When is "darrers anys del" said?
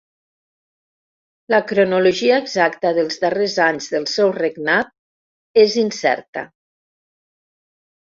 3.27-4.11